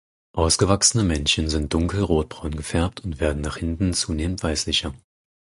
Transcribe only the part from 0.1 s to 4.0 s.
Ausgewachsene Männchen sind dunkel rotbraun gefärbt und werden nach hinten